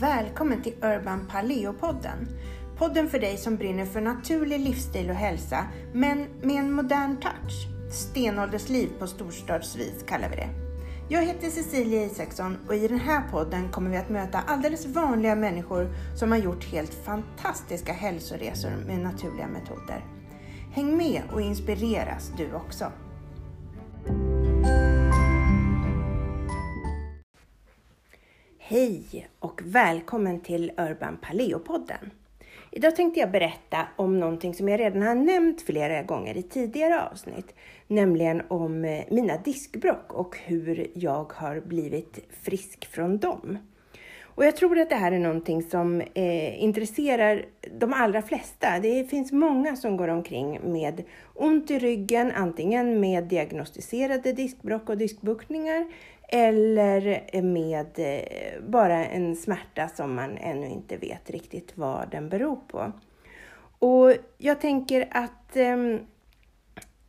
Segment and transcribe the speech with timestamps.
[0.00, 2.28] Välkommen till Urban Paleo-podden.
[2.76, 7.68] Podden för dig som brinner för naturlig livsstil och hälsa, men med en modern touch.
[7.92, 10.48] Stenåldersliv på storstadsvis kallar vi det.
[11.08, 15.34] Jag heter Cecilia Isaksson och i den här podden kommer vi att möta alldeles vanliga
[15.34, 20.04] människor som har gjort helt fantastiska hälsoresor med naturliga metoder.
[20.72, 22.92] Häng med och inspireras du också.
[28.70, 32.10] Hej och välkommen till Urban Paleo-podden.
[32.70, 37.02] Idag tänkte jag berätta om någonting som jag redan har nämnt flera gånger i tidigare
[37.02, 37.54] avsnitt,
[37.86, 43.58] nämligen om eh, mina diskbrock och hur jag har blivit frisk från dem.
[44.38, 47.44] Och jag tror att det här är någonting som eh, intresserar
[47.78, 48.78] de allra flesta.
[48.78, 51.02] Det finns många som går omkring med
[51.34, 55.86] ont i ryggen, antingen med diagnostiserade diskbråck och diskbuktningar
[56.28, 62.56] eller med eh, bara en smärta som man ännu inte vet riktigt vad den beror
[62.56, 62.92] på.
[63.78, 65.76] Och jag tänker att eh,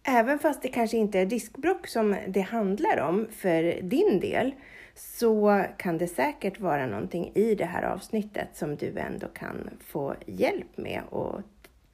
[0.04, 4.54] även fast det kanske inte är diskbråck som det handlar om för din del,
[5.00, 10.16] så kan det säkert vara någonting i det här avsnittet som du ändå kan få
[10.26, 11.42] hjälp med och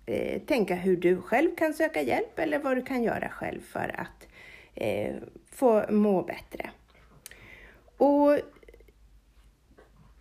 [0.06, 3.96] eh, tänka hur du själv kan söka hjälp eller vad du kan göra själv för
[4.00, 4.28] att
[4.76, 5.16] eh,
[5.52, 6.70] få må bättre.
[7.98, 8.40] Och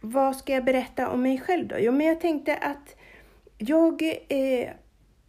[0.00, 1.76] vad ska jag berätta om mig själv då?
[1.78, 2.96] Jo, men jag tänkte att
[3.58, 4.69] jag eh,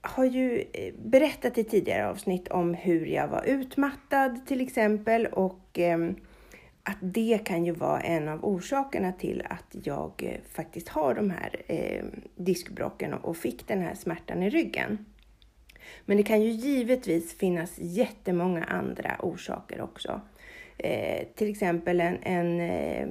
[0.01, 5.79] har ju eh, berättat i tidigare avsnitt om hur jag var utmattad till exempel och
[5.79, 6.09] eh,
[6.85, 11.29] att det kan ju vara en av orsakerna till att jag eh, faktiskt har de
[11.29, 12.03] här eh,
[12.35, 15.05] diskbrocken och fick den här smärtan i ryggen.
[16.05, 20.21] Men det kan ju givetvis finnas jättemånga andra orsaker också.
[20.77, 23.07] Eh, till exempel en, en eh,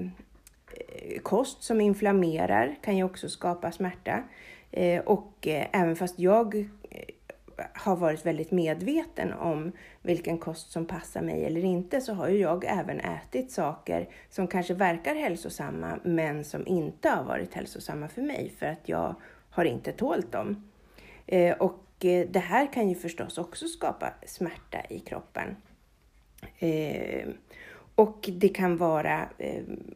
[1.23, 4.23] kost som inflammerar kan ju också skapa smärta.
[4.71, 6.55] Eh, och eh, även fast jag
[6.91, 7.14] eh,
[7.75, 9.73] har varit väldigt medveten om
[10.03, 14.47] vilken kost som passar mig eller inte så har ju jag även ätit saker som
[14.47, 19.15] kanske verkar hälsosamma men som inte har varit hälsosamma för mig för att jag
[19.51, 20.71] har inte tålt dem.
[21.27, 25.57] Eh, och eh, det här kan ju förstås också skapa smärta i kroppen.
[26.59, 27.29] Eh,
[27.95, 29.29] och det kan vara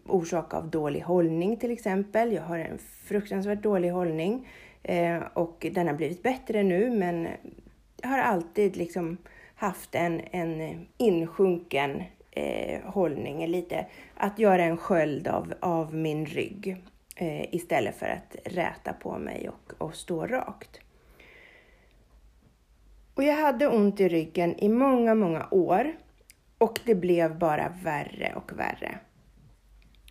[0.06, 2.32] orsak av dålig hållning till exempel.
[2.32, 4.48] Jag har en fruktansvärt dålig hållning
[4.88, 7.28] eh, och den har blivit bättre nu men
[8.02, 9.16] jag har alltid liksom
[9.54, 16.76] haft en, en insjunken eh, hållning, lite att göra en sköld av, av min rygg
[17.16, 20.80] eh, istället för att räta på mig och, och stå rakt.
[23.14, 25.92] Och jag hade ont i ryggen i många, många år
[26.58, 28.98] och det blev bara värre och värre.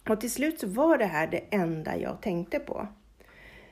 [0.10, 2.88] Och till slut så var det här det enda jag tänkte på.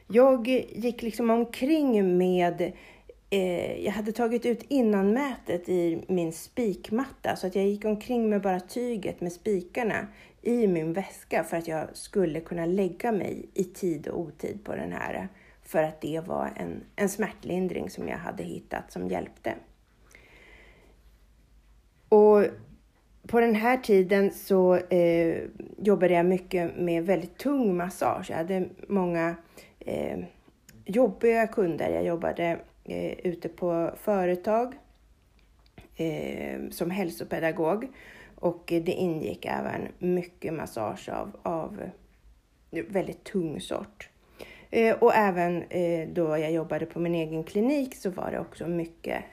[0.08, 2.62] Jag gick liksom omkring med
[3.30, 8.42] eh, jag hade tagit ut innanmätet i min spikmatta så att jag gick omkring med
[8.42, 10.08] bara tyget med spikarna
[10.42, 14.76] i min väska för att jag skulle kunna lägga mig i tid och otid på
[14.76, 15.28] den här.
[15.64, 19.54] För att det var en, en smärtlindring som jag hade hittat som hjälpte.
[22.10, 22.44] Och
[23.28, 25.44] på den här tiden så eh,
[25.78, 28.30] jobbade jag mycket med väldigt tung massage.
[28.30, 29.36] Jag hade många
[29.80, 30.20] eh,
[30.86, 31.90] jobbiga kunder.
[31.90, 34.74] Jag jobbade eh, ute på företag
[35.96, 37.88] eh, som hälsopedagog
[38.36, 41.82] och det ingick även mycket massage av, av
[42.70, 44.10] väldigt tung sort.
[44.70, 48.68] Eh, och även eh, då jag jobbade på min egen klinik så var det också
[48.68, 49.24] mycket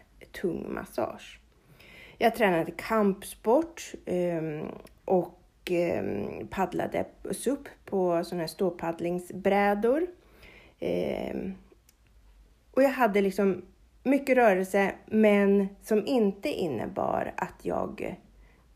[0.41, 1.41] tung massage.
[2.22, 4.66] Jag tränade kampsport ehm,
[5.04, 5.40] och
[5.70, 10.06] ehm, paddlade SUP på sådana här ståpaddlingsbrädor.
[10.80, 11.54] Ehm,
[12.70, 13.62] och jag hade liksom
[14.02, 18.16] mycket rörelse, men som inte innebar att jag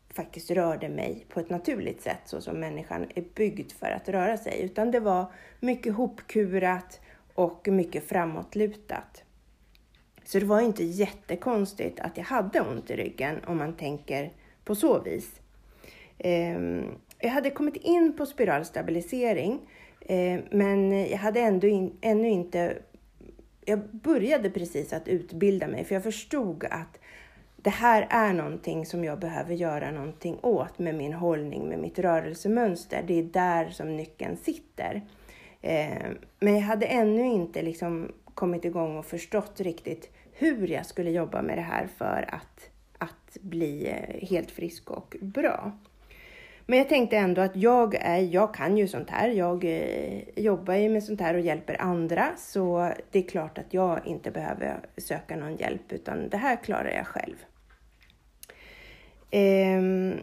[0.09, 4.37] faktiskt rörde mig på ett naturligt sätt så som människan är byggd för att röra
[4.37, 5.25] sig, utan det var
[5.59, 7.01] mycket hopkurat
[7.33, 9.23] och mycket framåtlutat.
[10.27, 14.31] Så det var inte jättekonstigt att jag hade ont i ryggen om man tänker
[14.63, 15.39] på så vis.
[16.17, 16.85] Ehm,
[17.19, 19.59] jag hade kommit in på spiralstabilisering,
[20.01, 22.77] eh, men jag hade ändå in, ännu inte...
[23.65, 26.99] Jag började precis att utbilda mig, för jag förstod att
[27.55, 31.99] det här är någonting som jag behöver göra någonting åt med min hållning, med mitt
[31.99, 33.03] rörelsemönster.
[33.07, 35.01] Det är där som nyckeln sitter.
[35.61, 41.11] Ehm, men jag hade ännu inte liksom kommit igång och förstått riktigt hur jag skulle
[41.11, 45.71] jobba med det här för att, att bli eh, helt frisk och bra.
[46.65, 49.29] Men jag tänkte ändå att jag, är, jag kan ju sånt här.
[49.29, 52.29] Jag eh, jobbar ju med sånt här och hjälper andra.
[52.37, 56.89] Så det är klart att jag inte behöver söka någon hjälp utan det här klarar
[56.89, 57.35] jag själv.
[59.31, 60.13] Ehm,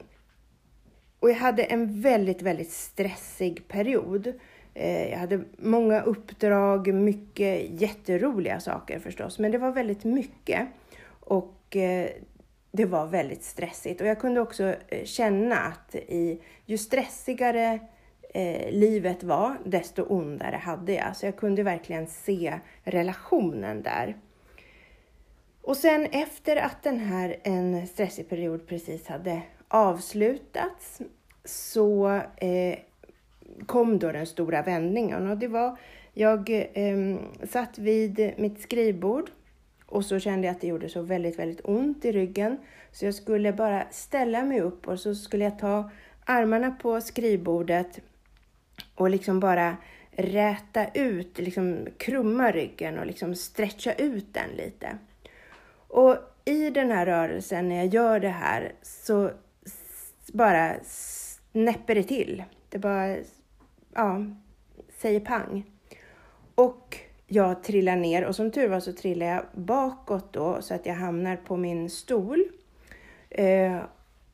[1.20, 4.32] och jag hade en väldigt, väldigt stressig period.
[4.74, 10.68] Eh, jag hade många uppdrag, mycket jätteroliga saker förstås, men det var väldigt mycket.
[11.20, 12.08] Och eh,
[12.72, 17.78] det var väldigt stressigt och jag kunde också eh, känna att i, ju stressigare
[18.34, 21.16] eh, livet var, desto ondare hade jag.
[21.16, 24.16] Så jag kunde verkligen se relationen där.
[25.62, 31.00] Och sen efter att den här en stressig period precis hade avslutats
[31.44, 32.78] så eh,
[33.66, 35.78] kom då den stora vändningen och det var
[36.12, 37.16] jag eh,
[37.48, 39.30] satt vid mitt skrivbord
[39.86, 42.58] och så kände jag att det gjorde så väldigt, väldigt ont i ryggen.
[42.92, 45.90] Så jag skulle bara ställa mig upp och så skulle jag ta
[46.24, 48.00] armarna på skrivbordet
[48.94, 49.76] och liksom bara
[50.10, 54.98] räta ut, liksom krumma ryggen och liksom stretcha ut den lite.
[55.88, 59.30] Och i den här rörelsen, när jag gör det här, så
[60.32, 62.44] bara snäpper det till.
[62.68, 63.16] Det bara,
[63.94, 64.24] ja,
[64.98, 65.64] säger pang.
[66.54, 70.86] Och jag trillar ner och som tur var så trillar jag bakåt då så att
[70.86, 72.44] jag hamnar på min stol.
[73.30, 73.80] Eh,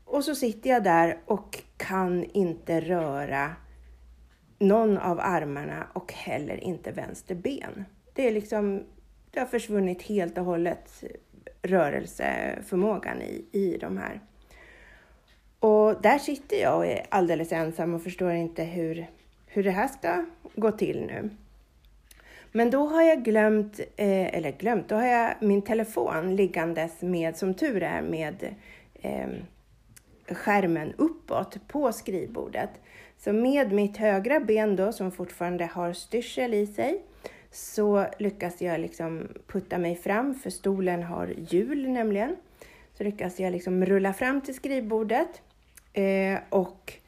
[0.04, 3.50] och så sitter jag där och kan inte röra
[4.58, 7.84] någon av armarna och heller inte vänster ben.
[8.14, 8.84] Det är liksom,
[9.30, 11.04] det har försvunnit helt och hållet
[11.62, 14.20] rörelseförmågan i, i de här.
[15.60, 19.06] Och där sitter jag och är alldeles ensam och förstår inte hur,
[19.52, 20.24] hur det här ska
[20.54, 21.30] gå till nu.
[22.52, 27.36] Men då har jag glömt, eh, eller glömt, då har jag min telefon liggandes med,
[27.36, 28.54] som tur är, med
[28.94, 29.28] eh,
[30.34, 32.70] skärmen uppåt på skrivbordet.
[33.18, 37.02] Så med mitt högra ben då, som fortfarande har styrsel i sig,
[37.50, 42.36] så lyckas jag liksom putta mig fram, för stolen har hjul nämligen.
[42.98, 45.42] Så lyckas jag liksom rulla fram till skrivbordet
[45.92, 46.99] eh, och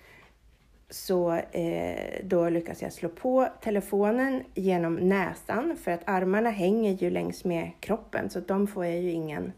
[0.93, 7.11] så eh, då lyckas jag slå på telefonen genom näsan för att armarna hänger ju
[7.11, 9.53] längs med kroppen så de får jag ju ingen,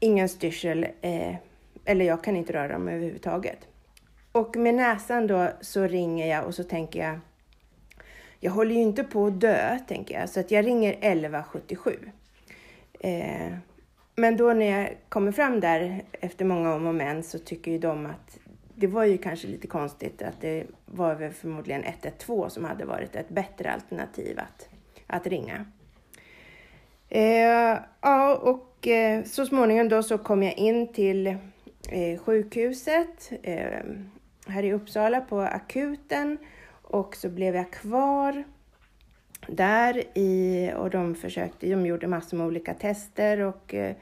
[0.00, 1.34] ingen styrsel eh,
[1.84, 3.58] eller jag kan inte röra dem överhuvudtaget.
[4.32, 7.20] Och med näsan då så ringer jag och så tänker jag
[8.40, 11.98] jag håller ju inte på att dö, tänker jag, så att jag ringer 1177.
[13.00, 13.52] Eh,
[14.16, 17.78] men då när jag kommer fram där efter många om och men så tycker ju
[17.78, 18.38] de att
[18.80, 23.16] det var ju kanske lite konstigt att det var väl förmodligen 112 som hade varit
[23.16, 24.68] ett bättre alternativ att,
[25.06, 25.64] att ringa.
[27.08, 31.26] Eh, ja, och eh, så småningom då så kom jag in till
[31.88, 33.80] eh, sjukhuset eh,
[34.46, 36.38] här i Uppsala på akuten
[36.82, 38.44] och så blev jag kvar
[39.46, 43.96] där i och de försökte, de gjorde massor med olika tester och eh,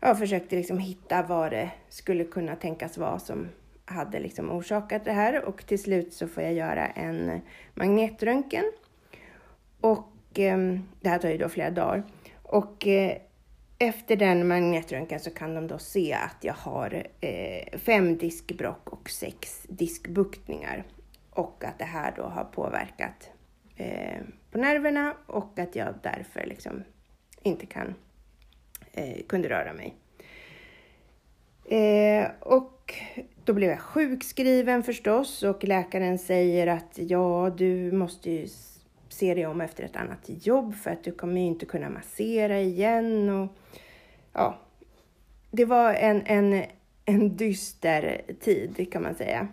[0.00, 3.48] jag försökte liksom hitta vad det skulle kunna tänkas vara som
[3.84, 7.40] hade liksom orsakat det här och till slut så får jag göra en
[7.74, 8.72] magnetröntgen.
[9.80, 10.58] Och eh,
[11.00, 12.02] det här tar ju då flera dagar.
[12.42, 13.16] Och eh,
[13.78, 19.10] efter den magnetröntgen så kan de då se att jag har eh, fem diskbrock och
[19.10, 20.84] sex diskbuktningar.
[21.30, 23.30] Och att det här då har påverkat
[23.76, 24.20] eh,
[24.50, 26.84] på nerverna och att jag därför liksom
[27.42, 27.94] inte kan,
[28.92, 29.94] eh, kunde röra mig.
[31.64, 32.94] Eh, och
[33.44, 38.48] då blev jag sjukskriven förstås och läkaren säger att ja, du måste ju
[39.08, 42.60] se dig om efter ett annat jobb för att du kommer ju inte kunna massera
[42.60, 43.28] igen.
[43.28, 43.56] Och,
[44.32, 44.58] ja,
[45.50, 46.64] det var en, en,
[47.04, 49.48] en dyster tid kan man säga.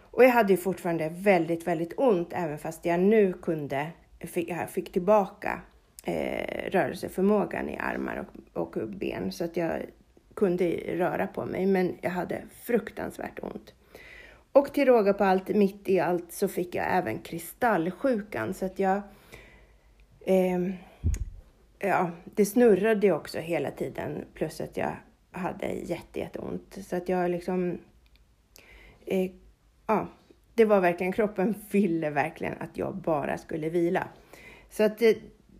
[0.00, 3.86] Och jag hade ju fortfarande väldigt, väldigt ont även fast jag nu kunde,
[4.20, 5.60] fick, jag fick tillbaka
[6.04, 9.82] eh, rörelseförmågan i armar och, och ben så att jag
[10.36, 13.74] kunde röra på mig, men jag hade fruktansvärt ont.
[14.52, 18.78] Och till råga på allt, mitt i allt, så fick jag även kristallsjukan så att
[18.78, 19.02] jag...
[20.20, 20.70] Eh,
[21.78, 24.96] ja, det snurrade också hela tiden plus att jag
[25.30, 26.78] hade jätte, jätteont.
[26.82, 27.78] Så att jag liksom...
[29.06, 29.30] Eh,
[29.86, 30.08] ja,
[30.54, 34.08] det var verkligen, kroppen ville verkligen att jag bara skulle vila.
[34.70, 35.12] Så att eh,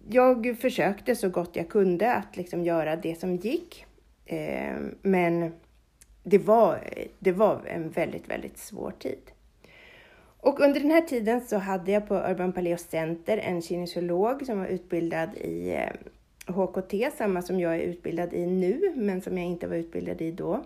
[0.09, 3.87] jag försökte så gott jag kunde att liksom göra det som gick.
[4.27, 5.53] Eh, men
[6.23, 6.81] det var,
[7.19, 9.19] det var en väldigt, väldigt svår tid.
[10.41, 14.59] Och under den här tiden så hade jag på Urban Paleo Center en kinesiolog som
[14.59, 19.47] var utbildad i eh, HKT, samma som jag är utbildad i nu, men som jag
[19.47, 20.65] inte var utbildad i då,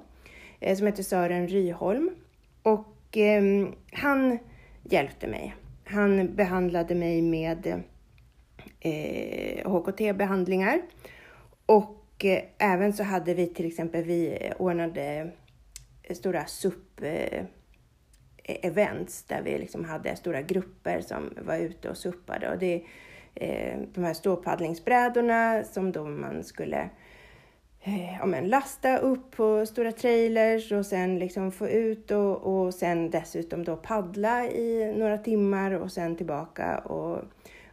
[0.60, 2.10] eh, som heter Sören Ryholm.
[2.62, 4.38] Och eh, han
[4.82, 5.54] hjälpte mig.
[5.84, 7.82] Han behandlade mig med
[8.80, 10.82] eh, HKT-behandlingar
[11.66, 15.30] och eh, även så hade vi till exempel, vi ordnade
[16.02, 17.24] eh, stora SUP-events
[19.28, 22.50] eh, där vi liksom hade stora grupper som var ute och suppade.
[22.50, 22.84] Och det,
[23.34, 26.90] eh, de här ståpaddlingsbrädorna som då man skulle
[27.80, 32.74] eh, ja, men lasta upp på stora trailers och sen liksom få ut och, och
[32.74, 36.78] sen dessutom då paddla i några timmar och sen tillbaka.
[36.78, 37.16] Och,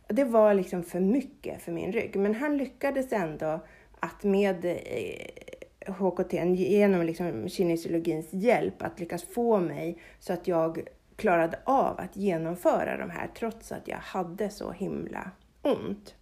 [0.07, 2.15] och det var liksom för mycket för min rygg.
[2.15, 3.59] Men han lyckades ändå
[3.99, 10.87] att med eh, HKT, genom liksom kinesiologins hjälp, att lyckas få mig så att jag
[11.15, 16.15] klarade av att genomföra de här trots att jag hade så himla ont.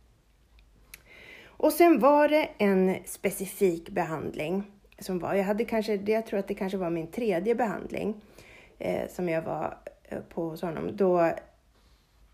[1.58, 4.64] Och sen var det en specifik behandling
[5.00, 8.22] som var, jag hade kanske, jag tror att det kanske var min tredje behandling
[8.80, 11.32] eh, som jag var eh, på hos honom, då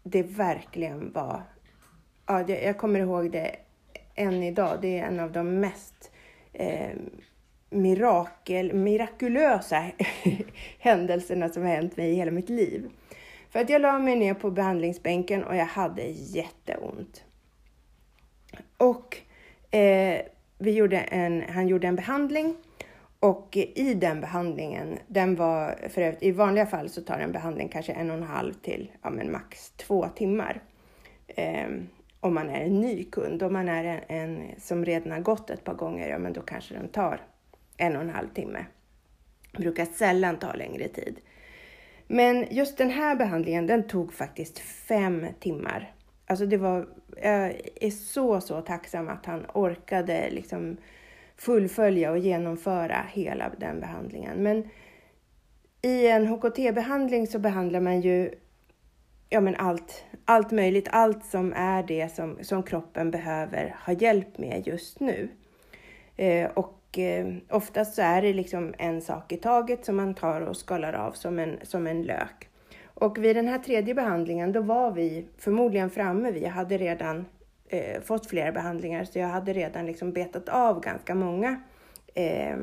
[0.03, 1.43] det verkligen var,
[2.25, 3.55] ja, jag kommer ihåg det
[4.15, 6.11] än idag, det är en av de mest
[6.53, 6.91] eh,
[7.69, 9.85] mirakel, mirakulösa
[10.79, 12.89] händelserna som har hänt mig i hela mitt liv.
[13.49, 17.23] För att jag la mig ner på behandlingsbänken och jag hade jätteont.
[18.77, 19.17] Och
[19.75, 20.21] eh,
[20.57, 22.55] vi gjorde en, han gjorde en behandling
[23.19, 27.69] och i den behandlingen, den var för övrigt, i vanliga fall så tar en behandling
[27.69, 30.61] kanske en och en halv till ja, men max två timmar.
[31.27, 31.69] Eh,
[32.21, 33.43] om man är en ny kund.
[33.43, 36.41] Om man är en, en, som redan har gått ett par gånger, ja men då
[36.41, 37.21] kanske den tar
[37.77, 38.65] en och en halv timme.
[39.51, 41.19] Det brukar sällan ta längre tid.
[42.07, 45.93] Men just den här behandlingen, den tog faktiskt fem timmar.
[46.25, 46.87] Alltså det var,
[47.21, 50.77] jag är så, så tacksam att han orkade liksom
[51.37, 54.43] fullfölja och genomföra hela den behandlingen.
[54.43, 54.69] Men
[55.81, 58.31] i en HKT-behandling så behandlar man ju
[59.33, 64.37] ja, men allt, allt möjligt, allt som är det som, som kroppen behöver ha hjälp
[64.37, 65.29] med just nu.
[66.15, 70.41] Eh, och eh, oftast så är det liksom en sak i taget som man tar
[70.41, 72.49] och skalar av som en, som en lök.
[72.83, 76.31] Och vid den här tredje behandlingen, då var vi förmodligen framme.
[76.31, 77.25] Vi hade redan
[77.69, 81.61] eh, fått flera behandlingar, så jag hade redan liksom betat av ganska många
[82.13, 82.57] eh,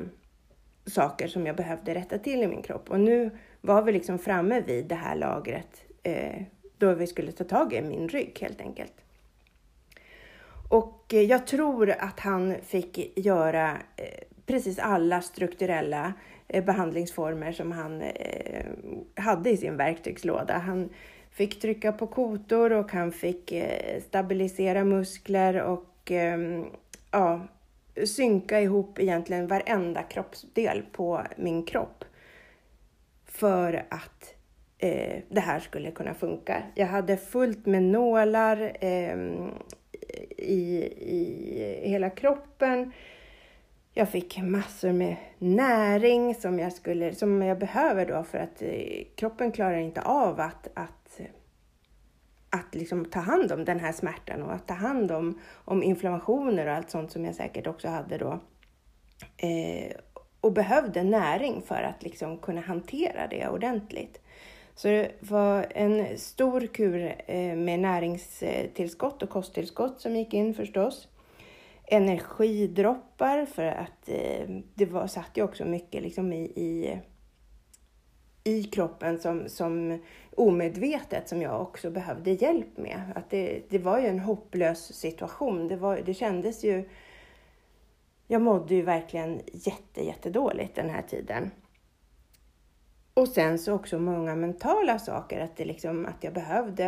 [0.86, 2.90] saker som jag behövde rätta till i min kropp.
[2.90, 6.42] Och nu var vi liksom framme vid det här lagret eh,
[6.78, 8.92] då vi skulle ta tag i min rygg helt enkelt.
[10.68, 16.12] Och eh, jag tror att han fick göra eh, precis alla strukturella
[16.48, 18.02] eh, behandlingsformer som han
[19.14, 20.58] hade i sin verktygslåda.
[20.58, 20.88] Han
[21.30, 23.52] fick trycka på kotor och han fick
[24.06, 26.66] stabilisera muskler och ehm,
[27.10, 27.40] ja,
[28.04, 32.04] synka ihop egentligen varenda kroppsdel på min kropp
[33.24, 34.37] för att
[34.78, 36.62] eh, det här skulle kunna funka.
[36.74, 39.16] Jag hade fullt med nålar, eh,
[40.38, 42.92] i, i hela kroppen.
[43.94, 49.04] Jag fick massor med näring som jag, skulle, som jag behöver då för att eh,
[49.16, 51.20] kroppen klarar inte av att, att,
[52.50, 56.66] att liksom ta hand om den här smärtan och att ta hand om, om inflammationer
[56.66, 58.40] och allt sånt som jag säkert också hade då.
[59.36, 59.92] Eh,
[60.40, 64.20] och behövde näring för att liksom kunna hantera det ordentligt.
[64.78, 71.08] Så det var en stor kur eh, med näringstillskott och kosttillskott som gick in förstås.
[71.84, 76.98] Energidroppar för att eh, det var, satt ju också mycket liksom i, i,
[78.44, 80.02] i kroppen som, som
[80.36, 83.00] omedvetet som jag också behövde hjälp med.
[83.14, 85.68] Att det, det var ju en hopplös situation.
[85.68, 86.88] Det, var, det kändes ju...
[88.26, 91.50] Jag mådde ju verkligen jätte, jättedåligt den här tiden.
[93.18, 96.84] Och sen så också många mentala saker, att, det liksom, att jag behövde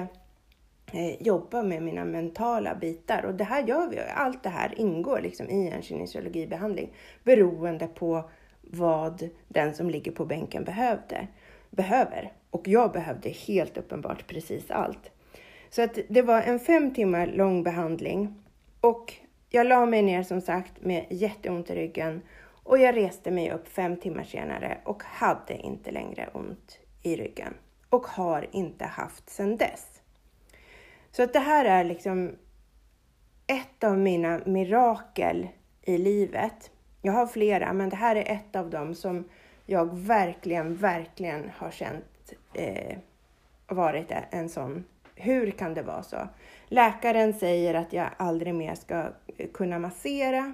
[0.93, 3.25] eh, jobba med mina mentala bitar.
[3.25, 6.93] Och det här gör vi, allt det här ingår liksom i en kinesiologibehandling
[7.25, 11.27] beroende på vad den som ligger på bänken behövde,
[11.71, 12.33] behöver.
[12.51, 15.11] Och jag behövde helt uppenbart precis allt.
[15.71, 18.35] Så att det var en fem timmar lång behandling
[18.81, 19.15] och
[19.49, 22.23] jag la mig ner som sagt med jätteont i ryggen
[22.71, 27.55] och jag reste mig upp fem timmar senare och hade inte längre ont i ryggen
[27.89, 30.03] och har inte haft sedan dess.
[31.11, 32.37] Så att det här är liksom
[33.47, 35.49] ett av mina mirakel
[35.83, 36.71] i livet.
[37.03, 39.29] Jag har flera, men det här är ett av dem som
[39.67, 42.99] jag verkligen, verkligen har känt eh,
[43.67, 44.85] varit en sån.
[45.15, 46.29] Hur kan det vara så?
[46.69, 49.05] Läkaren säger att jag aldrig mer ska
[49.53, 50.53] kunna massera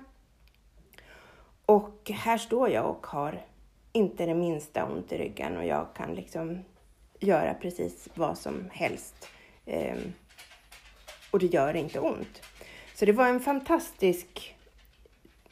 [1.67, 3.45] och här står jag och har
[3.93, 6.59] inte det minsta ont i ryggen och jag kan liksom
[7.21, 9.29] göra precis vad som helst.
[9.67, 9.97] Eh,
[11.31, 12.43] och det gör inte ont.
[12.95, 14.57] Så det var en fantastisk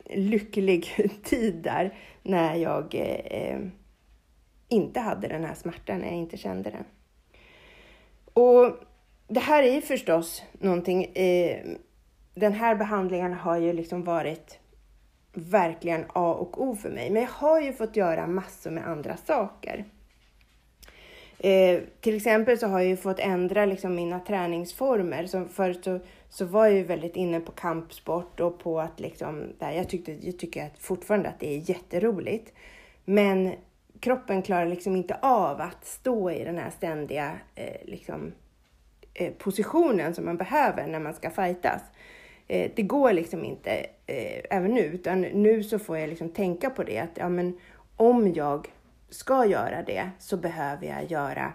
[0.04, 3.58] lycklig tid där när jag eh,
[4.68, 6.84] inte hade den här smärtan, när jag inte kände den.
[8.34, 8.78] Och
[9.28, 11.66] det här är förstås någonting, eh,
[12.34, 14.58] den här behandlingen har ju liksom varit
[15.34, 17.10] verkligen A och O för mig.
[17.10, 19.84] Men jag har ju fått göra massor med andra saker.
[21.38, 25.26] Eh, till exempel så har jag ju fått ändra liksom mina träningsformer.
[25.26, 29.52] Så förut så, så var jag ju väldigt inne på kampsport och på att liksom,
[29.58, 32.52] där jag, tyckte, jag tycker att fortfarande att det är jätteroligt.
[33.04, 33.52] Men
[34.00, 38.32] kroppen klarar liksom inte av att stå i den här ständiga eh, liksom,
[39.14, 41.82] eh, positionen som man behöver när man ska fightas.
[42.48, 46.70] Eh, det går liksom inte eh, även nu, utan nu så får jag liksom tänka
[46.70, 47.58] på det att ja, men
[47.96, 48.68] om jag
[49.10, 51.52] ska göra det så behöver jag göra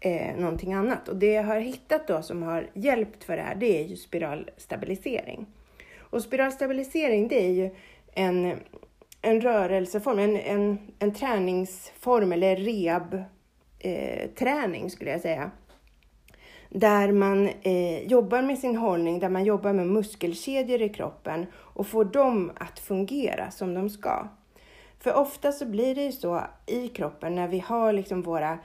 [0.00, 1.08] eh, någonting annat.
[1.08, 3.96] Och det jag har hittat då som har hjälpt för det här, det är ju
[3.96, 5.46] spiralstabilisering.
[5.98, 7.70] Och spiralstabilisering, det är ju
[8.12, 8.60] en,
[9.22, 13.24] en rörelseform, en, en, en träningsform eller rehab
[13.78, 15.50] eh, träning skulle jag säga
[16.74, 21.86] där man eh, jobbar med sin hållning, där man jobbar med muskelkedjor i kroppen och
[21.86, 24.28] får dem att fungera som de ska.
[24.98, 28.58] För ofta så blir det ju så i kroppen när vi har liksom våra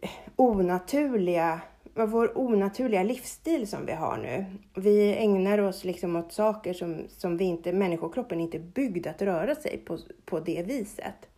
[0.00, 1.60] eh, onaturliga,
[1.94, 4.44] vår onaturliga livsstil som vi har nu.
[4.74, 9.22] Vi ägnar oss liksom åt saker som, som vi inte, människokroppen inte är byggd att
[9.22, 11.31] röra sig på, på det viset.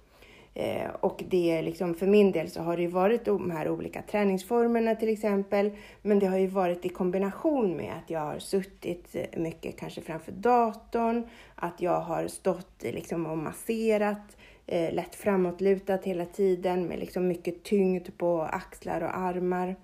[0.56, 4.02] Eh, och det liksom, för min del så har det ju varit de här olika
[4.02, 5.70] träningsformerna till exempel.
[6.02, 10.00] Men det har ju varit i kombination med att jag har suttit eh, mycket kanske
[10.00, 16.86] framför datorn, att jag har stått eh, liksom och masserat, eh, lätt framåtlutat hela tiden
[16.86, 19.76] med liksom mycket tyngd på axlar och armar.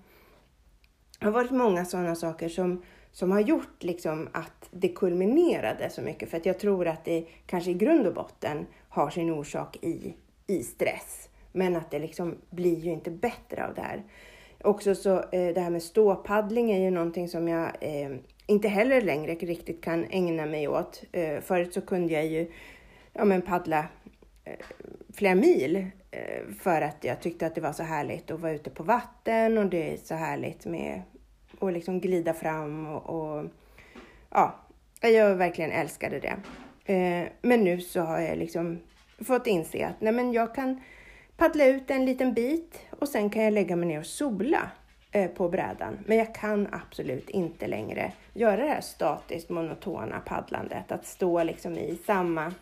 [1.19, 2.81] Det har varit många sådana saker som,
[3.11, 6.29] som har gjort liksom att det kulminerade så mycket.
[6.29, 10.13] För att jag tror att det kanske i grund och botten har sin orsak i
[10.51, 11.29] i stress.
[11.51, 14.03] Men att det liksom blir ju inte bättre av det här.
[14.63, 18.11] Också så eh, det här med ståpaddling är ju någonting som jag eh,
[18.45, 21.03] inte heller längre riktigt kan ägna mig åt.
[21.11, 22.51] Eh, förut så kunde jag ju
[23.13, 23.85] ja, men paddla
[24.43, 24.55] eh,
[25.13, 25.75] flera mil
[26.11, 29.57] eh, för att jag tyckte att det var så härligt att vara ute på vatten
[29.57, 31.01] och det är så härligt med
[31.59, 33.45] att liksom glida fram och, och
[34.29, 34.55] ja,
[35.01, 36.35] jag verkligen älskade det.
[36.93, 38.79] Eh, men nu så har jag liksom
[39.25, 40.81] fått inse att nej men jag kan
[41.37, 44.71] paddla ut en liten bit och sen kan jag lägga mig ner och sola
[45.11, 45.97] eh, på brädan.
[46.05, 50.91] Men jag kan absolut inte längre göra det här statiskt monotona paddlandet.
[50.91, 52.53] Att stå liksom i samma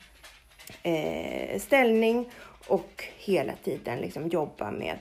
[0.83, 2.29] eh, ställning
[2.67, 4.97] och hela tiden liksom jobba med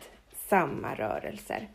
[0.48, 1.68] samma rörelser.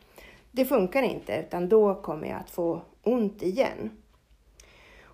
[0.51, 4.02] Det funkar inte utan då kommer jag att få ont igen.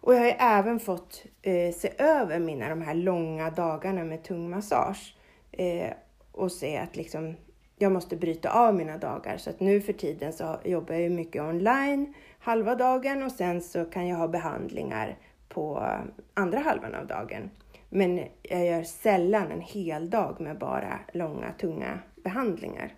[0.01, 4.49] Och jag har även fått eh, se över mina de här långa dagarna med tung
[4.49, 5.15] massage
[5.51, 5.93] eh,
[6.31, 7.35] och se att liksom,
[7.77, 9.37] jag måste bryta av mina dagar.
[9.37, 13.85] Så att nu för tiden så jobbar jag mycket online halva dagen och sen så
[13.85, 15.17] kan jag ha behandlingar
[15.49, 15.87] på
[16.33, 17.49] andra halvan av dagen.
[17.89, 22.93] Men jag gör sällan en hel dag med bara långa, tunga behandlingar.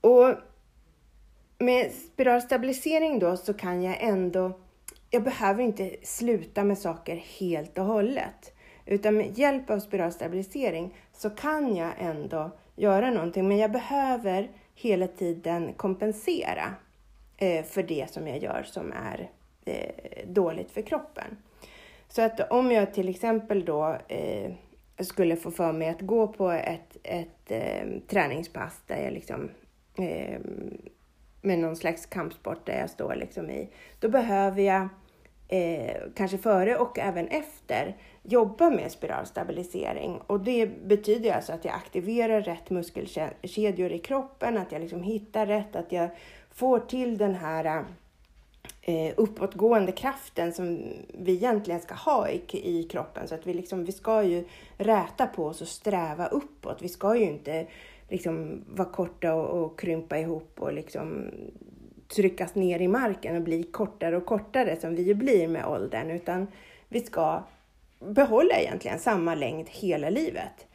[0.00, 0.34] Och
[1.60, 4.52] med spiralstabilisering då så kan jag ändå,
[5.10, 8.54] jag behöver inte sluta med saker helt och hållet.
[8.86, 13.48] Utan med hjälp av spiralstabilisering så kan jag ändå göra någonting.
[13.48, 16.74] Men jag behöver hela tiden kompensera
[17.36, 19.30] eh, för det som jag gör som är
[19.64, 21.36] eh, dåligt för kroppen.
[22.08, 24.52] Så att om jag till exempel då eh,
[24.98, 29.50] skulle få för mig att gå på ett, ett eh, träningspass där jag liksom
[29.98, 30.40] eh,
[31.40, 33.68] med någon slags kampsport där jag står liksom i,
[34.00, 34.88] då behöver jag
[35.48, 40.20] eh, kanske före och även efter jobba med spiralstabilisering.
[40.26, 45.46] Och det betyder alltså att jag aktiverar rätt muskelkedjor i kroppen, att jag liksom hittar
[45.46, 46.10] rätt, att jag
[46.50, 47.84] får till den här
[48.82, 53.28] eh, uppåtgående kraften som vi egentligen ska ha i, i kroppen.
[53.28, 54.44] Så att vi, liksom, vi ska ju
[54.76, 56.82] räta på oss och sträva uppåt.
[56.82, 57.66] Vi ska ju inte
[58.10, 61.30] liksom vara korta och, och krympa ihop och liksom
[62.08, 66.10] tryckas ner i marken och bli kortare och kortare som vi ju blir med åldern,
[66.10, 66.46] utan
[66.88, 67.42] vi ska
[67.98, 70.66] behålla egentligen samma längd hela livet.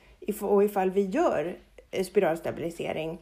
[0.41, 1.55] Och ifall vi gör
[2.03, 3.17] spiralstabilisering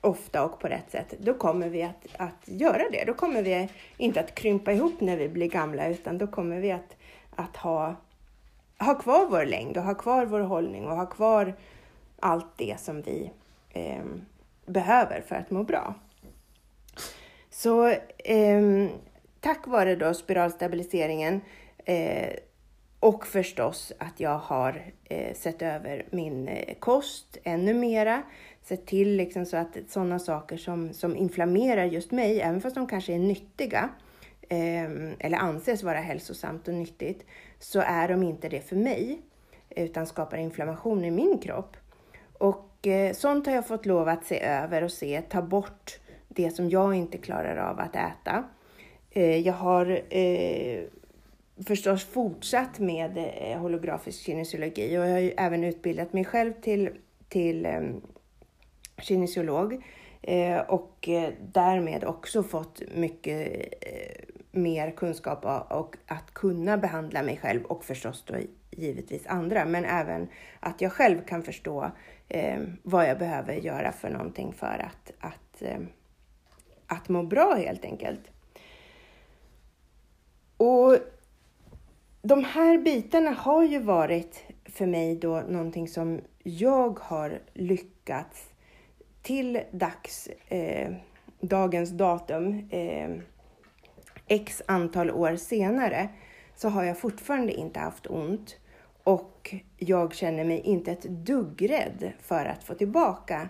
[0.00, 3.04] ofta och på rätt sätt, då kommer vi att, att göra det.
[3.06, 6.72] Då kommer vi inte att krympa ihop när vi blir gamla, utan då kommer vi
[6.72, 6.96] att,
[7.36, 7.96] att ha
[8.78, 11.54] ha kvar vår längd och ha kvar vår hållning och ha kvar
[12.20, 13.30] allt det som vi
[13.74, 14.04] eh,
[14.66, 15.94] behöver för att må bra.
[17.50, 18.88] Så eh,
[19.40, 21.40] tack vare då spiralstabiliseringen
[21.84, 22.32] eh,
[23.00, 28.22] och förstås att jag har eh, sett över min eh, kost ännu mera.
[28.62, 32.86] Sett till liksom så att sådana saker som, som inflammerar just mig, även fast de
[32.86, 33.88] kanske är nyttiga,
[34.48, 34.84] eh,
[35.18, 37.26] eller anses vara hälsosamt och nyttigt,
[37.58, 39.20] så är de inte det för mig,
[39.70, 41.76] utan skapar inflammation i min kropp.
[42.38, 46.50] Och Eh, sånt har jag fått lov att se över och se, ta bort det
[46.50, 48.44] som jag inte klarar av att äta.
[49.10, 50.82] Eh, jag har eh,
[51.66, 53.18] förstås fortsatt med
[53.60, 56.90] holografisk kinesiologi och jag har ju även utbildat mig själv till,
[57.28, 58.00] till ehm,
[58.98, 59.84] kinesiolog
[60.66, 61.08] och
[61.52, 63.74] därmed också fått mycket
[64.50, 68.34] mer kunskap och, och, att kunna behandla mig själv och förstås då
[68.70, 70.28] givetvis andra, men även
[70.60, 71.92] att jag själv kan förstå
[72.28, 75.80] eh, vad jag behöver göra för någonting för att, att, eh,
[76.86, 78.20] att må bra helt enkelt.
[80.56, 80.98] Och
[82.22, 88.50] de här bitarna har ju varit för mig då någonting som jag har lyckats
[89.22, 90.92] till dags, eh,
[91.40, 93.10] dagens datum, eh,
[94.26, 96.08] x antal år senare,
[96.56, 98.56] så har jag fortfarande inte haft ont
[99.04, 103.48] och jag känner mig inte ett dugg rädd för att få tillbaka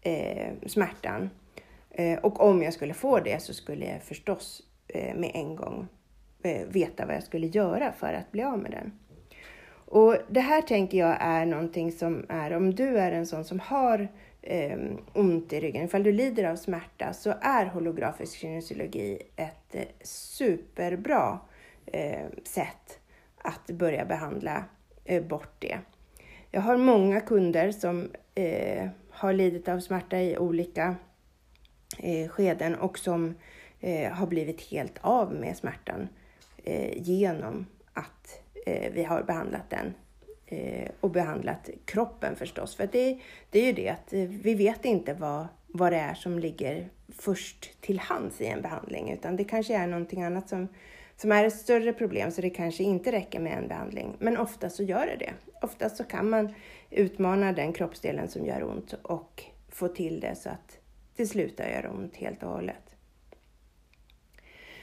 [0.00, 1.30] eh, smärtan.
[1.90, 5.88] Eh, och om jag skulle få det så skulle jag förstås eh, med en gång
[6.42, 8.92] Eh, veta vad jag skulle göra för att bli av med den.
[9.70, 13.60] Och det här tänker jag är någonting som är, om du är en sån som
[13.60, 14.08] har
[14.42, 14.78] eh,
[15.12, 21.38] ont i ryggen, ifall du lider av smärta, så är holografisk kinesiologi ett eh, superbra
[21.86, 23.00] eh, sätt
[23.38, 24.64] att börja behandla
[25.08, 25.78] Eh, bort det.
[26.50, 30.96] Jag har många kunder som eh, har lidit av smärta i olika
[31.98, 33.34] eh, skeden och som
[33.80, 36.08] eh, har blivit helt av med smärtan
[36.64, 39.94] eh, genom att eh, vi har behandlat den
[40.46, 42.76] eh, och behandlat kroppen förstås.
[42.76, 43.18] För det,
[43.50, 46.88] det är ju det att eh, vi vet inte vad, vad det är som ligger
[47.18, 50.68] först till hands i en behandling, utan det kanske är någonting annat som,
[51.20, 54.16] som är ett större problem, så det kanske inte räcker med en behandling.
[54.18, 55.32] Men ofta så gör det det.
[55.62, 56.54] Oftast så kan man
[56.90, 60.78] utmana den kroppsdelen som gör ont och få till det så att
[61.16, 62.96] det slutar göra ont helt och hållet.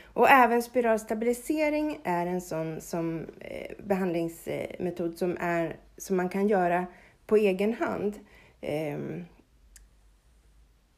[0.03, 6.85] Och även spiralstabilisering är en sån som, eh, behandlingsmetod som, är, som man kan göra
[7.25, 8.19] på egen hand.
[8.61, 8.99] Eh,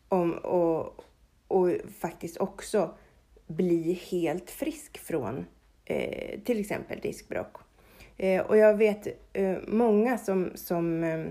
[0.10, 1.04] om, och,
[1.47, 1.69] och
[2.00, 2.97] faktiskt också
[3.48, 5.46] bli helt frisk från
[5.86, 7.58] eh, till exempel diskbråck.
[8.18, 11.26] Eh, och jag vet eh, många som, som eh,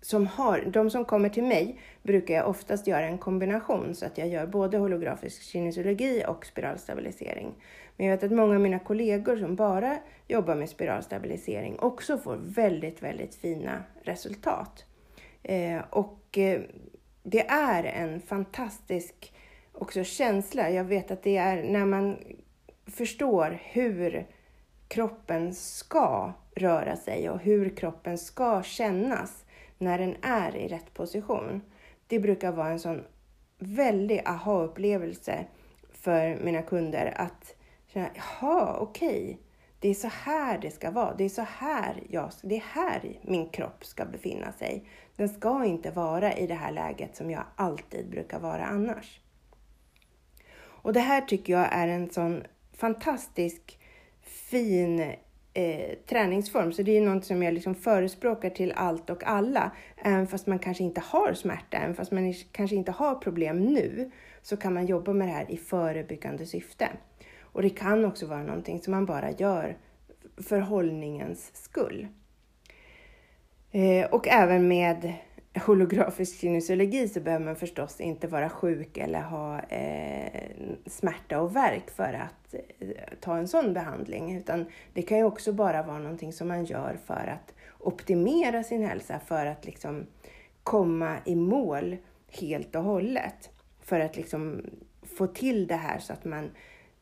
[0.00, 4.18] som har, de som kommer till mig brukar jag oftast göra en kombination så att
[4.18, 7.54] jag gör både holografisk kinesiologi och spiralstabilisering.
[7.96, 12.36] Men jag vet att många av mina kollegor som bara jobbar med spiralstabilisering också får
[12.36, 14.84] väldigt, väldigt fina resultat.
[15.42, 16.60] Eh, och eh,
[17.22, 19.32] det är en fantastisk
[19.80, 20.70] också känsla.
[20.70, 22.16] Jag vet att det är när man
[22.86, 24.26] förstår hur
[24.88, 29.44] kroppen ska röra sig och hur kroppen ska kännas
[29.78, 31.62] när den är i rätt position.
[32.06, 33.04] Det brukar vara en sån
[33.58, 35.46] väldig aha-upplevelse
[35.92, 39.36] för mina kunder att känna, jaha, okej, okay.
[39.80, 41.14] det är så här det ska vara.
[41.14, 44.84] Det är så här jag, det är här min kropp ska befinna sig.
[45.16, 49.20] Den ska inte vara i det här läget som jag alltid brukar vara annars.
[50.88, 53.78] Och det här tycker jag är en sån fantastisk
[54.22, 55.00] fin
[55.54, 56.72] eh, träningsform.
[56.72, 59.70] Så det är något som jag liksom förespråkar till allt och alla.
[59.96, 64.10] Även fast man kanske inte har smärta, även fast man kanske inte har problem nu,
[64.42, 66.88] så kan man jobba med det här i förebyggande syfte.
[67.40, 69.76] Och det kan också vara någonting som man bara gör
[70.36, 72.08] för hållningens skull.
[73.70, 75.12] Eh, och även med
[75.54, 80.42] holografisk kinesiologi så behöver man förstås inte vara sjuk eller ha eh,
[80.86, 82.88] smärta och värk för att eh,
[83.20, 84.36] ta en sån behandling.
[84.36, 88.86] Utan det kan ju också bara vara någonting som man gör för att optimera sin
[88.86, 90.06] hälsa, för att liksom
[90.62, 91.96] komma i mål
[92.28, 93.50] helt och hållet.
[93.80, 94.64] För att liksom
[95.16, 96.50] få till det här så att man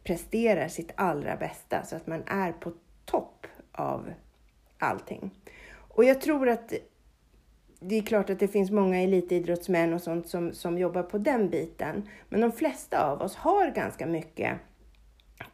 [0.05, 2.73] presterar sitt allra bästa, så att man är på
[3.05, 4.13] topp av
[4.79, 5.31] allting.
[5.69, 6.73] Och jag tror att
[7.89, 11.49] det är klart att det finns många elitidrottsmän och sånt som, som jobbar på den
[11.51, 12.09] biten.
[12.29, 14.59] Men de flesta av oss har ganska mycket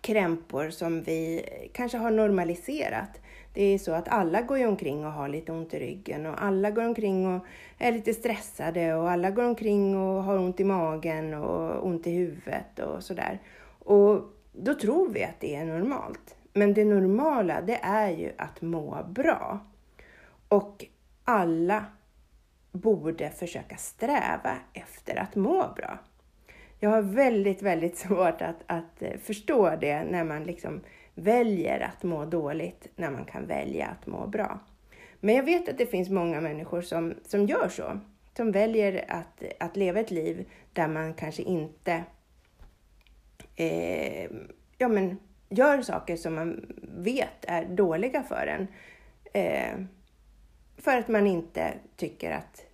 [0.00, 3.20] krämpor som vi kanske har normaliserat.
[3.54, 6.70] Det är så att alla går omkring och har lite ont i ryggen och alla
[6.70, 7.46] går omkring och
[7.78, 12.10] är lite stressade och alla går omkring och har ont i magen och ont i
[12.10, 13.40] huvudet och sådär.
[13.78, 14.20] Och
[14.52, 16.36] då tror vi att det är normalt.
[16.52, 19.60] Men det normala, det är ju att må bra.
[20.48, 20.84] Och
[21.24, 21.84] alla
[22.72, 25.98] borde försöka sträva efter att må bra.
[26.78, 30.80] Jag har väldigt, väldigt svårt att, att eh, förstå det när man liksom
[31.14, 34.60] väljer att må dåligt när man kan välja att må bra.
[35.20, 38.00] Men jag vet att det finns många människor som, som gör så.
[38.36, 42.04] Som väljer att, att leva ett liv där man kanske inte
[43.56, 44.30] eh,
[44.78, 48.66] ja, men, gör saker som man vet är dåliga för en.
[49.32, 49.84] Eh,
[50.78, 52.66] för att man inte tycker att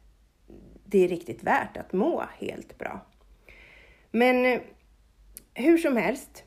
[0.85, 3.01] det är riktigt värt att må helt bra.
[4.11, 4.61] Men eh,
[5.55, 6.45] hur som helst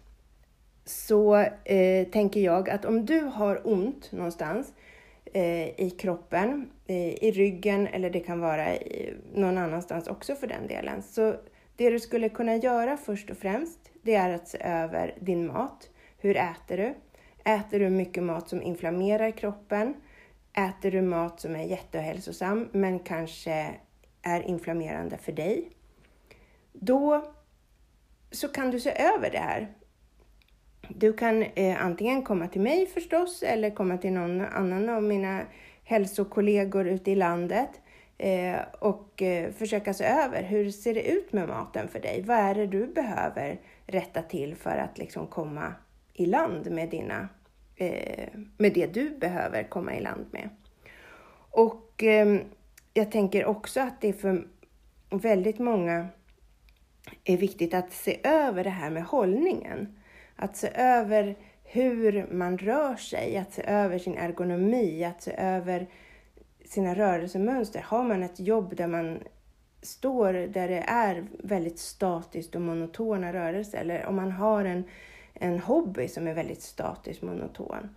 [0.86, 4.74] så eh, tänker jag att om du har ont någonstans
[5.34, 10.48] eh, i kroppen, eh, i ryggen eller det kan vara i, någon annanstans också för
[10.48, 11.04] den delen.
[11.04, 11.36] Så
[11.76, 15.90] det du skulle kunna göra först och främst, det är att se över din mat.
[16.18, 16.94] Hur äter du?
[17.52, 19.94] Äter du mycket mat som inflammerar kroppen?
[20.54, 23.76] Äter du mat som är jättehälsosam men kanske
[24.22, 25.72] är inflammerande för dig?
[26.74, 27.34] Då
[28.32, 29.68] så kan du se över det här.
[30.90, 35.42] Du kan eh, antingen komma till mig förstås eller komma till någon annan av mina
[35.84, 37.70] hälsokollegor ute i landet
[38.18, 42.24] eh, och eh, försöka se över hur ser det ut med maten för dig?
[42.28, 45.74] Vad är det du behöver rätta till för att liksom komma
[46.14, 47.28] i land med, dina,
[47.82, 50.50] eh, med det du behöver komma i land med?
[51.50, 52.40] Och eh,
[52.94, 54.48] jag tänker också att det är för
[55.10, 56.08] väldigt många
[57.24, 60.00] är viktigt att se över det här med hållningen.
[60.36, 65.88] Att se över hur man rör sig, att se över sin ergonomi, att se över
[66.66, 67.82] sina rörelsemönster.
[67.82, 69.20] Har man ett jobb där man
[69.82, 74.84] står där det är väldigt statiskt och monotona rörelser eller om man har en,
[75.42, 77.90] en hobby som är väldigt statisk monoton.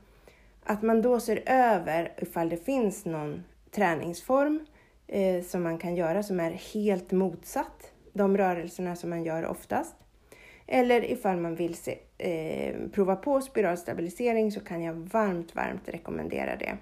[0.64, 4.66] Att man då ser över ifall det finns någon träningsform
[5.06, 9.94] eh, som man kan göra som är helt motsatt de rörelserna som man gör oftast.
[10.66, 16.56] Eller ifall man vill se, eh, prova på spiralstabilisering så kan jag varmt, varmt rekommendera
[16.56, 16.76] det.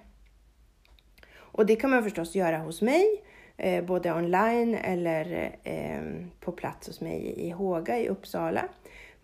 [1.35, 3.23] Och det kan man förstås göra hos mig,
[3.57, 8.69] eh, både online eller eh, på plats hos mig i Håga i Uppsala.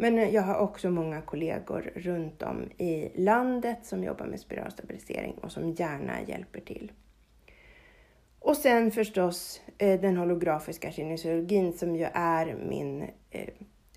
[0.01, 5.33] Men eh, jag har också många kollegor runt om i landet som jobbar med spiralstabilisering
[5.33, 6.91] och som gärna hjälper till.
[8.39, 13.49] Och sen förstås eh, den holografiska kinesiologin som ju är min eh,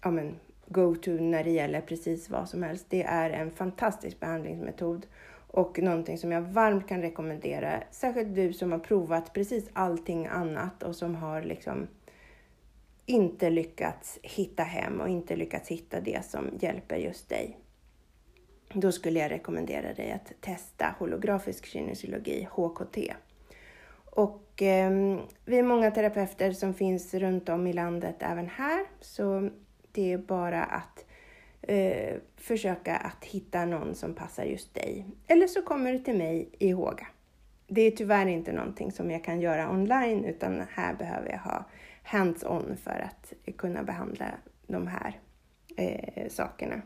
[0.02, 0.34] ja, men,
[0.66, 2.86] go-to när det gäller precis vad som helst.
[2.88, 5.06] Det är en fantastisk behandlingsmetod
[5.46, 7.82] och någonting som jag varmt kan rekommendera.
[7.90, 11.86] Särskilt du som har provat precis allting annat och som har liksom
[13.06, 17.58] inte lyckats hitta hem och inte lyckats hitta det som hjälper just dig.
[18.74, 22.98] Då skulle jag rekommendera dig att testa holografisk kinesiologi, HKT.
[24.14, 24.90] Och eh,
[25.44, 29.50] vi är många terapeuter som finns runt om i landet även här, så
[29.92, 31.04] det är bara att
[31.62, 35.06] eh, försöka att hitta någon som passar just dig.
[35.26, 37.06] Eller så kommer du till mig i Håga.
[37.66, 41.64] Det är tyvärr inte någonting som jag kan göra online, utan här behöver jag ha
[42.02, 44.26] hands-on för att kunna behandla
[44.66, 45.20] de här
[45.76, 46.82] eh, sakerna.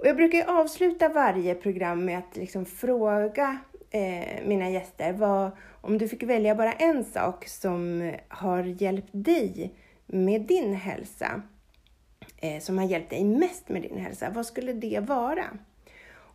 [0.00, 3.58] Och jag brukar avsluta varje program med att liksom fråga
[3.90, 9.74] eh, mina gäster vad, om du fick välja bara en sak som har hjälpt dig
[10.06, 11.42] med din hälsa,
[12.36, 15.44] eh, som har hjälpt dig mest med din hälsa, vad skulle det vara?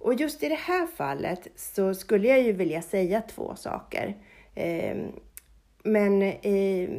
[0.05, 4.17] Och just i det här fallet så skulle jag ju vilja säga två saker.
[4.55, 4.97] Eh,
[5.83, 6.89] men, eh,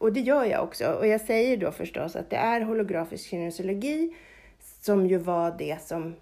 [0.00, 0.92] och det gör jag också.
[0.92, 4.14] Och jag säger då förstås att det är holografisk kinesiologi
[4.80, 6.16] som ju var det som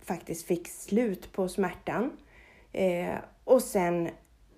[0.00, 2.10] faktiskt fick slut på smärtan.
[2.72, 4.06] Eh, och sen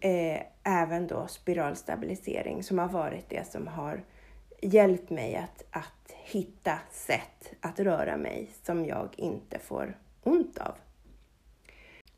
[0.00, 4.04] eh, även då spiralstabilisering som har varit det som har
[4.62, 10.74] hjälpt mig att, att hitta sätt att röra mig som jag inte får ont av.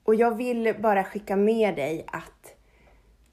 [0.03, 2.55] Och jag vill bara skicka med dig att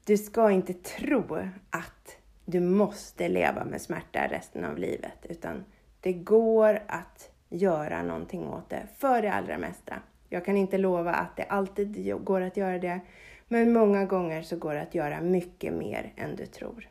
[0.04, 1.38] du ska inte tro
[1.70, 2.16] att
[2.50, 5.64] du måste leva med smärta resten av livet, utan
[6.00, 9.94] det går att göra någonting åt det för det allra mesta.
[10.28, 13.00] Jag kan inte lova att det alltid går att göra det,
[13.48, 16.88] men många gånger så går det att göra mycket mer än du tror.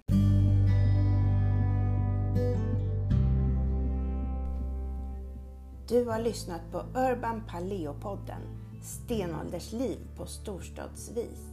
[5.90, 8.42] Du har lyssnat på Urban Paleo-podden
[8.84, 11.50] stenåldersliv på storstadsvis.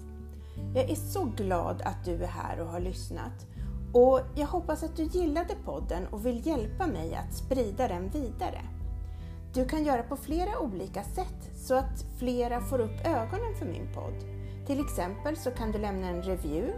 [0.74, 3.46] Jag är så glad att du är här och har lyssnat
[3.96, 8.60] och jag hoppas att du gillade podden och vill hjälpa mig att sprida den vidare.
[9.54, 13.88] Du kan göra på flera olika sätt så att flera får upp ögonen för min
[13.94, 14.14] podd.
[14.66, 16.72] Till exempel så kan du lämna en review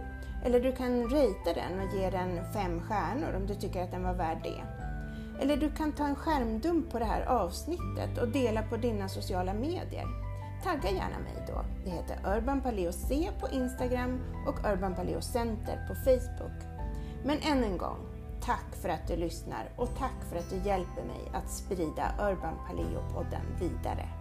[0.45, 4.03] eller du kan ratea den och ge den fem stjärnor om du tycker att den
[4.03, 4.63] var värd det.
[5.43, 9.53] Eller du kan ta en skärmdump på det här avsnittet och dela på dina sociala
[9.53, 10.05] medier.
[10.63, 11.65] Tagga gärna mig då.
[11.85, 16.68] Det heter Urban Paleo C på Instagram och Urban Paleo Center på Facebook.
[17.23, 17.97] Men än en gång,
[18.41, 22.55] tack för att du lyssnar och tack för att du hjälper mig att sprida Urban
[22.67, 24.18] Paleo-podden vidare.